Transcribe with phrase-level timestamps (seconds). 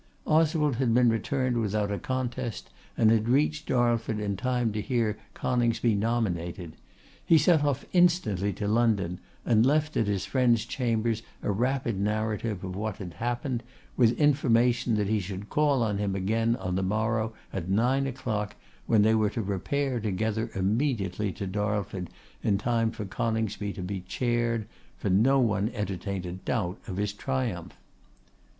[0.25, 5.19] Oswald had been returned without a contest, and had reached Darlford in time to hear
[5.35, 6.73] Coningsby nominated.
[7.23, 12.63] He set off instantly to London, and left at his friend's chambers a rapid narrative
[12.63, 13.61] of what had happened,
[13.95, 18.55] with information that he should call on him again on the morrow at nine o'clock,
[18.87, 22.09] when they were to repair together immediately to Darlford
[22.41, 24.65] in time for Coningsby to be chaired,
[24.97, 27.73] for no one entertained a doubt of his triumph.